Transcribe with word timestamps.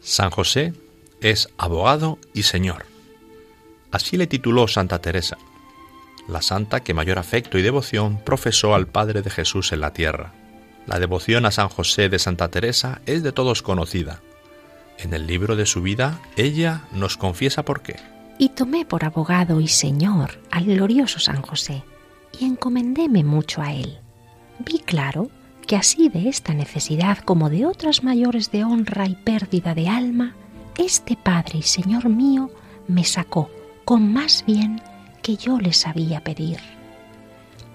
San 0.00 0.30
José 0.30 0.72
es 1.20 1.48
abogado 1.58 2.18
y 2.32 2.44
señor. 2.44 2.86
Así 3.90 4.16
le 4.16 4.26
tituló 4.26 4.68
Santa 4.68 5.00
Teresa, 5.00 5.36
la 6.28 6.42
santa 6.42 6.80
que 6.80 6.94
mayor 6.94 7.18
afecto 7.18 7.58
y 7.58 7.62
devoción 7.62 8.18
profesó 8.24 8.74
al 8.74 8.86
Padre 8.86 9.22
de 9.22 9.30
Jesús 9.30 9.72
en 9.72 9.80
la 9.80 9.92
tierra. 9.92 10.32
La 10.86 10.98
devoción 10.98 11.44
a 11.44 11.50
San 11.50 11.68
José 11.68 12.08
de 12.08 12.18
Santa 12.18 12.48
Teresa 12.48 13.00
es 13.06 13.22
de 13.22 13.32
todos 13.32 13.62
conocida. 13.62 14.20
En 14.98 15.12
el 15.12 15.26
libro 15.26 15.56
de 15.56 15.66
su 15.66 15.82
vida, 15.82 16.20
ella 16.36 16.82
nos 16.92 17.16
confiesa 17.16 17.64
por 17.64 17.82
qué. 17.82 17.96
Y 18.38 18.50
tomé 18.50 18.84
por 18.86 19.04
abogado 19.04 19.60
y 19.60 19.68
señor 19.68 20.40
al 20.50 20.64
glorioso 20.64 21.18
San 21.18 21.42
José, 21.42 21.82
y 22.38 22.44
encomendéme 22.44 23.24
mucho 23.24 23.60
a 23.60 23.72
él. 23.72 23.98
Vi 24.60 24.78
claro 24.78 25.30
que 25.70 25.76
así 25.76 26.08
de 26.08 26.28
esta 26.28 26.52
necesidad 26.52 27.18
como 27.18 27.48
de 27.48 27.64
otras 27.64 28.02
mayores 28.02 28.50
de 28.50 28.64
honra 28.64 29.06
y 29.06 29.14
pérdida 29.14 29.72
de 29.72 29.88
alma, 29.88 30.34
este 30.76 31.16
Padre 31.16 31.58
y 31.58 31.62
Señor 31.62 32.08
mío 32.08 32.50
me 32.88 33.04
sacó 33.04 33.48
con 33.84 34.12
más 34.12 34.44
bien 34.44 34.82
que 35.22 35.36
yo 35.36 35.60
le 35.60 35.72
sabía 35.72 36.24
pedir. 36.24 36.58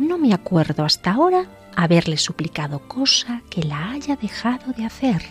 No 0.00 0.18
me 0.18 0.34
acuerdo 0.34 0.84
hasta 0.84 1.12
ahora 1.12 1.46
haberle 1.76 2.16
suplicado 2.16 2.80
cosa 2.88 3.42
que 3.50 3.62
la 3.62 3.92
haya 3.92 4.16
dejado 4.16 4.72
de 4.72 4.84
hacer. 4.84 5.22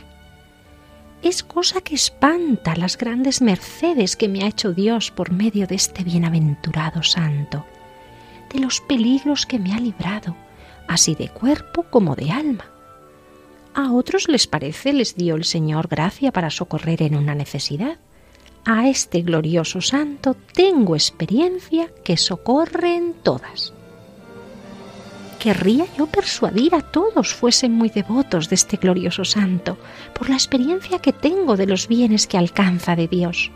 Es 1.22 1.44
cosa 1.44 1.82
que 1.82 1.96
espanta 1.96 2.78
las 2.78 2.98
grandes 2.98 3.42
mercedes 3.42 4.16
que 4.16 4.30
me 4.30 4.46
ha 4.46 4.48
hecho 4.48 4.72
Dios 4.72 5.12
por 5.12 5.30
medio 5.30 5.68
de 5.68 5.76
este 5.76 6.06
bienaventurado 6.06 7.04
santo, 7.04 7.66
de 8.54 8.62
los 8.62 8.80
peligros 8.80 9.46
que 9.46 9.60
me 9.60 9.74
ha 9.74 9.80
librado, 9.82 10.38
así 10.88 11.16
de 11.16 11.30
cuerpo 11.30 11.84
como 11.84 12.16
de 12.16 12.32
alma. 12.32 12.66
A 13.74 13.92
otros 13.92 14.30
les 14.30 14.48
parece 14.48 14.94
les 14.94 15.16
dio 15.16 15.36
el 15.36 15.44
Señor 15.44 15.88
gracia 15.90 16.32
para 16.32 16.50
socorrer 16.50 17.02
en 17.02 17.16
una 17.16 17.36
necesidad. 17.36 17.98
A 18.64 18.88
este 18.88 19.22
glorioso 19.22 19.82
santo 19.82 20.36
tengo 20.54 20.96
experiencia 20.96 21.90
que 22.04 22.16
socorre 22.16 22.96
en 22.96 23.14
todas. 23.14 23.74
Querría 25.40 25.86
yo 25.98 26.08
persuadir 26.08 26.74
a 26.74 26.82
todos 26.82 27.34
fuesen 27.34 27.74
muy 27.74 27.90
devotos 27.90 28.50
de 28.50 28.56
este 28.56 28.78
glorioso 28.78 29.26
santo, 29.26 29.78
por 30.14 30.30
la 30.30 30.36
experiencia 30.36 31.00
que 31.00 31.14
tengo 31.14 31.58
de 31.58 31.68
los 31.68 31.88
bienes 31.88 32.26
que 32.26 32.38
alcanza 32.38 32.96
de 32.96 33.08
Dios. 33.08 33.52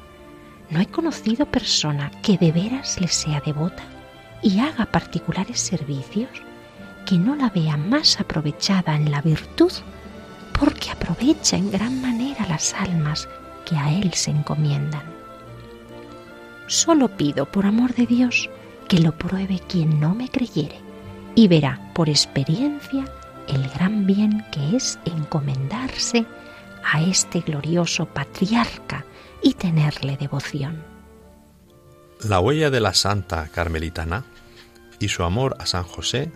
No 0.69 0.81
he 0.81 0.85
conocido 0.85 1.45
persona 1.45 2.11
que 2.21 2.37
de 2.37 2.51
veras 2.51 2.99
le 3.01 3.07
sea 3.07 3.41
devota 3.43 3.83
y 4.43 4.59
haga 4.59 4.85
particulares 4.85 5.59
servicios 5.59 6.29
que 7.09 7.17
no 7.17 7.35
la 7.35 7.49
vea 7.49 7.75
más 7.75 8.19
aprovechada 8.19 8.95
en 8.95 9.09
la 9.09 9.19
virtud, 9.19 9.71
porque 10.59 10.91
aprovecha 10.91 11.57
en 11.57 11.71
gran 11.71 11.99
manera 12.03 12.45
las 12.47 12.75
almas 12.75 13.27
que 13.65 13.75
a 13.75 13.91
Él 13.91 14.13
se 14.13 14.29
encomiendan. 14.29 15.01
Solo 16.67 17.07
pido, 17.17 17.47
por 17.47 17.65
amor 17.65 17.95
de 17.95 18.05
Dios, 18.05 18.47
que 18.87 18.99
lo 18.99 19.11
pruebe 19.11 19.59
quien 19.67 19.99
no 19.99 20.13
me 20.13 20.29
creyere, 20.29 20.75
y 21.33 21.47
verá 21.47 21.81
por 21.95 22.09
experiencia 22.09 23.05
el 23.47 23.67
gran 23.69 24.05
bien 24.05 24.45
que 24.51 24.75
es 24.75 24.99
encomendarse 25.05 26.27
a 26.93 27.01
este 27.01 27.39
glorioso 27.39 28.05
patriarca 28.05 29.03
y 29.41 29.55
tenerle 29.55 30.15
devoción. 30.15 30.83
La 32.23 32.39
huella 32.39 32.69
de 32.69 32.81
la 32.81 32.93
santa 32.93 33.47
carmelitana 33.47 34.25
y 34.99 35.07
su 35.07 35.23
amor 35.23 35.55
a 35.57 35.65
San 35.65 35.85
José 35.85 36.31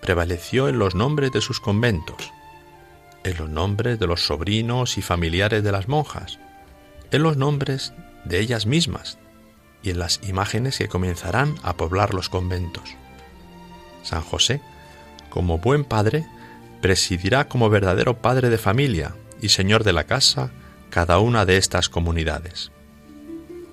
prevaleció 0.00 0.68
en 0.68 0.78
los 0.78 0.94
nombres 0.94 1.32
de 1.32 1.40
sus 1.40 1.60
conventos, 1.60 2.32
en 3.24 3.36
los 3.38 3.48
nombres 3.48 3.98
de 3.98 4.06
los 4.06 4.26
sobrinos 4.26 4.98
y 4.98 5.02
familiares 5.02 5.62
de 5.62 5.72
las 5.72 5.88
monjas, 5.88 6.38
en 7.10 7.22
los 7.22 7.36
nombres 7.36 7.92
de 8.24 8.40
ellas 8.40 8.66
mismas 8.66 9.18
y 9.82 9.90
en 9.90 9.98
las 9.98 10.20
imágenes 10.28 10.78
que 10.78 10.88
comenzarán 10.88 11.54
a 11.62 11.76
poblar 11.76 12.14
los 12.14 12.28
conventos. 12.28 12.96
San 14.02 14.22
José, 14.22 14.60
como 15.30 15.58
buen 15.58 15.84
padre, 15.84 16.26
presidirá 16.80 17.48
como 17.48 17.68
verdadero 17.70 18.18
padre 18.18 18.48
de 18.48 18.58
familia 18.58 19.16
y 19.40 19.48
señor 19.48 19.84
de 19.84 19.92
la 19.92 20.04
casa 20.04 20.50
cada 20.90 21.18
una 21.18 21.44
de 21.44 21.56
estas 21.56 21.88
comunidades. 21.88 22.70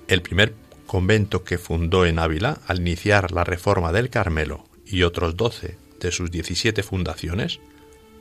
El 0.08 0.20
primer 0.20 0.54
convento 0.86 1.44
que 1.44 1.58
fundó 1.58 2.06
en 2.06 2.18
Ávila 2.18 2.58
al 2.66 2.80
iniciar 2.80 3.32
la 3.32 3.44
reforma 3.44 3.92
del 3.92 4.10
Carmelo 4.10 4.64
y 4.84 5.02
otros 5.02 5.36
doce 5.36 5.78
de 6.00 6.10
sus 6.10 6.30
17 6.30 6.82
fundaciones, 6.82 7.60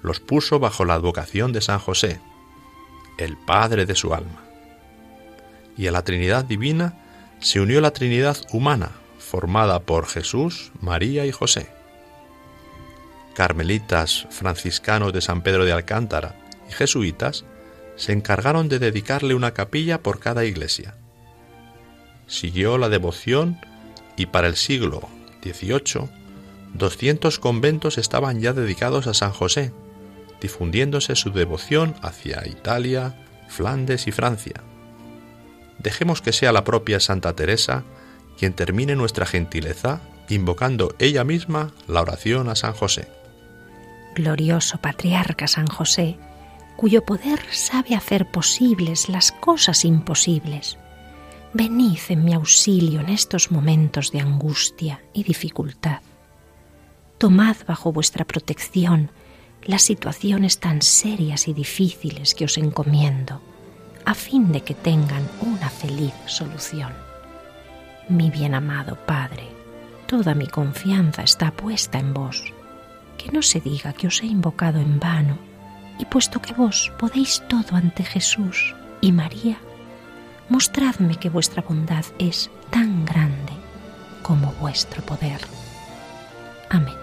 los 0.01 0.19
puso 0.19 0.59
bajo 0.59 0.85
la 0.85 0.95
advocación 0.95 1.53
de 1.53 1.61
San 1.61 1.79
José, 1.79 2.19
el 3.17 3.37
Padre 3.37 3.85
de 3.85 3.95
su 3.95 4.13
alma. 4.13 4.43
Y 5.77 5.87
a 5.87 5.91
la 5.91 6.03
Trinidad 6.03 6.45
Divina 6.45 6.99
se 7.39 7.59
unió 7.59 7.81
la 7.81 7.91
Trinidad 7.91 8.37
humana, 8.51 8.91
formada 9.17 9.79
por 9.79 10.07
Jesús, 10.07 10.71
María 10.81 11.25
y 11.25 11.31
José. 11.31 11.71
Carmelitas, 13.33 14.27
franciscanos 14.29 15.13
de 15.13 15.21
San 15.21 15.41
Pedro 15.41 15.65
de 15.65 15.71
Alcántara 15.71 16.35
y 16.69 16.73
jesuitas 16.73 17.45
se 17.95 18.11
encargaron 18.11 18.69
de 18.69 18.79
dedicarle 18.79 19.33
una 19.33 19.53
capilla 19.53 20.01
por 20.01 20.19
cada 20.19 20.45
iglesia. 20.45 20.95
Siguió 22.27 22.77
la 22.77 22.89
devoción 22.89 23.59
y 24.15 24.27
para 24.27 24.47
el 24.47 24.55
siglo 24.55 25.07
XVIII 25.43 26.22
200 26.73 27.39
conventos 27.39 27.97
estaban 27.97 28.41
ya 28.41 28.53
dedicados 28.53 29.07
a 29.07 29.13
San 29.13 29.31
José, 29.31 29.71
difundiéndose 30.41 31.15
su 31.15 31.31
devoción 31.31 31.95
hacia 32.01 32.47
Italia, 32.47 33.15
Flandes 33.47 34.07
y 34.07 34.11
Francia. 34.11 34.63
Dejemos 35.77 36.21
que 36.21 36.33
sea 36.33 36.51
la 36.51 36.63
propia 36.63 36.99
Santa 36.99 37.35
Teresa 37.35 37.83
quien 38.37 38.53
termine 38.53 38.95
nuestra 38.95 39.25
gentileza 39.25 40.01
invocando 40.29 40.95
ella 40.99 41.23
misma 41.23 41.71
la 41.87 42.01
oración 42.01 42.49
a 42.49 42.55
San 42.55 42.73
José. 42.73 43.07
Glorioso 44.15 44.79
patriarca 44.79 45.47
San 45.47 45.67
José, 45.67 46.17
cuyo 46.77 47.05
poder 47.05 47.39
sabe 47.51 47.95
hacer 47.95 48.31
posibles 48.31 49.09
las 49.09 49.31
cosas 49.31 49.85
imposibles. 49.85 50.79
Venid 51.53 51.99
en 52.09 52.25
mi 52.25 52.33
auxilio 52.33 53.01
en 53.01 53.09
estos 53.09 53.51
momentos 53.51 54.11
de 54.11 54.21
angustia 54.21 55.03
y 55.13 55.23
dificultad 55.23 56.01
tomad 57.23 57.55
bajo 57.65 57.93
vuestra 57.93 58.25
protección 58.25 59.09
las 59.63 59.81
situaciones 59.83 60.59
tan 60.59 60.81
serias 60.81 61.47
y 61.47 61.53
difíciles 61.53 62.35
que 62.35 62.43
os 62.43 62.57
encomiendo, 62.57 63.41
a 64.03 64.13
fin 64.13 64.51
de 64.51 64.59
que 64.59 64.73
tengan 64.73 65.25
una 65.39 65.69
feliz 65.69 66.13
solución. 66.25 66.91
Mi 68.09 68.29
bien 68.29 68.53
amado 68.53 68.97
Padre, 69.05 69.47
toda 70.05 70.35
mi 70.35 70.47
confianza 70.47 71.23
está 71.23 71.51
puesta 71.51 71.97
en 71.97 72.13
vos. 72.13 72.43
Que 73.17 73.31
no 73.31 73.41
se 73.41 73.61
diga 73.61 73.93
que 73.93 74.07
os 74.07 74.21
he 74.21 74.25
invocado 74.25 74.81
en 74.81 74.99
vano, 74.99 75.37
y 75.99 76.03
puesto 76.03 76.41
que 76.41 76.53
vos 76.53 76.91
podéis 76.99 77.41
todo 77.47 77.77
ante 77.77 78.03
Jesús 78.03 78.75
y 78.99 79.13
María, 79.13 79.59
mostradme 80.49 81.15
que 81.15 81.29
vuestra 81.29 81.61
bondad 81.61 82.03
es 82.19 82.51
tan 82.69 83.05
grande 83.05 83.53
como 84.21 84.51
vuestro 84.59 85.01
poder. 85.03 85.39
Amén. 86.69 87.02